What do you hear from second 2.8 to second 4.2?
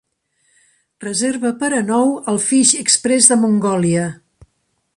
Express de Mongòlia